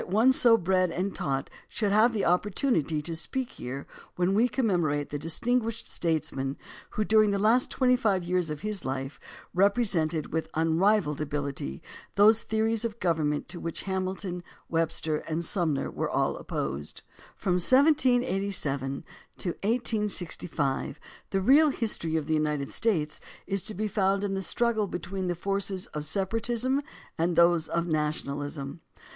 [0.01, 3.85] CALHOUN 161 one so bred and taught should have the opportunity to speak here
[4.15, 6.57] when we commemorate the distinguished statesman
[6.89, 9.19] who, during the last twenty five years of his life,
[9.53, 11.83] represented with unrivalled ability
[12.15, 17.03] those theories of government to which Hamilton, Webster, and Sumner were all opposed.
[17.37, 19.03] From 1787
[19.37, 20.99] to 1865
[21.29, 25.27] the real history of the United States is to be found in the struggle between
[25.27, 26.81] the forces of separatism
[27.19, 28.79] and those of nationalism.